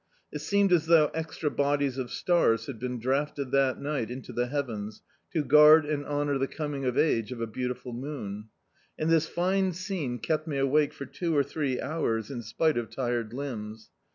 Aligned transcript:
It 0.31 0.39
seemed 0.39 0.73
as 0.73 0.87
though 0.87 1.11
extra 1.13 1.51
bodies 1.51 1.99
of 1.99 2.09
stars 2.09 2.65
had 2.65 2.79
been 2.79 2.97
drafted 2.97 3.51
that 3.51 3.79
night 3.79 4.09
into 4.09 4.33
the 4.33 4.47
heavens 4.47 5.03
to 5.31 5.43
guard 5.43 5.85
and 5.85 6.07
honour 6.07 6.39
the 6.39 6.47
coming 6.47 6.85
of 6.85 6.97
age 6.97 7.31
of 7.31 7.39
a 7.39 7.45
beautiful 7.45 7.93
moon. 7.93 8.49
And 8.97 9.11
this 9.11 9.27
fine 9.27 9.73
scene 9.73 10.17
kept 10.17 10.47
me 10.47 10.57
awake 10.57 10.93
for 10.93 11.05
two 11.05 11.37
or 11.37 11.43
three 11.43 11.79
hours, 11.79 12.31
in 12.31 12.41
spite 12.41 12.77
of 12.79 12.89
tired 12.89 13.31
limbs. 13.31 13.91